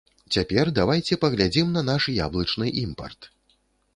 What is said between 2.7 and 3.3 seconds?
імпарт.